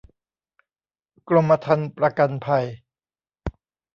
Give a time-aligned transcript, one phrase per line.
[1.29, 2.65] กรมธรรม์ประกันภัย